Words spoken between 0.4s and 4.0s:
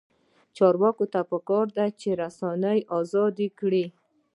چارواکو ته پکار ده چې، رسنۍ ازادې کړي.